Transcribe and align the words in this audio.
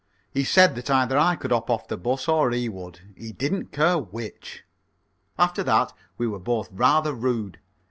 He 0.31 0.39
then 0.41 0.47
said 0.49 0.73
that 0.77 0.89
either 0.89 1.15
I 1.15 1.35
could 1.35 1.51
hop 1.51 1.69
off 1.69 1.87
the 1.87 1.95
'bus 1.95 2.27
or 2.27 2.49
he 2.49 2.67
would, 2.67 3.01
and 3.05 3.15
he 3.19 3.33
didn't 3.33 3.65
care 3.67 3.99
which. 3.99 4.63
After 5.37 5.61
that 5.61 5.93
we 6.17 6.25
both 6.39 6.71
were 6.71 6.77
rather 6.77 7.13
rude. 7.13 7.59